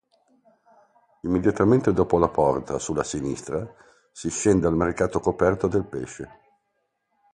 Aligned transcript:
Immediatamente 1.21 1.93
dopo 1.93 2.17
la 2.17 2.27
porta, 2.27 2.79
sulla 2.79 3.03
sinistra 3.03 3.71
si 4.11 4.31
scende 4.31 4.65
al 4.65 4.75
mercato 4.75 5.19
coperto 5.19 5.67
del 5.67 5.85
pesce. 5.85 6.29